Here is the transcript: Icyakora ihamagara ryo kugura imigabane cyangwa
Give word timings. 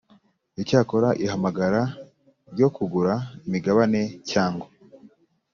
Icyakora 0.61 1.09
ihamagara 1.23 1.81
ryo 2.53 2.67
kugura 2.75 3.13
imigabane 3.47 4.01
cyangwa 4.31 4.67